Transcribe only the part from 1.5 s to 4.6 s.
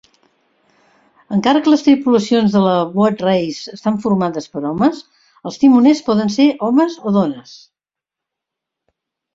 que les tripulacions de la Boat Race estan formades